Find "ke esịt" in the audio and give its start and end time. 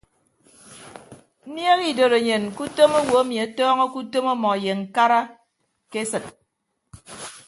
5.91-6.25